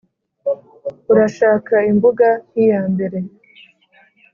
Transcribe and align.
urashaka 1.11 1.75
imbuga 1.91 2.27
nk'iyambere 2.51 3.19